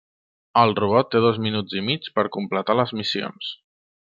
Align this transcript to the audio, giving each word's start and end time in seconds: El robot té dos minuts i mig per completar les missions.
El 0.61 0.71
robot 0.79 1.11
té 1.15 1.21
dos 1.25 1.37
minuts 1.47 1.77
i 1.81 1.83
mig 1.91 2.09
per 2.17 2.27
completar 2.39 2.79
les 2.81 2.95
missions. 3.03 3.53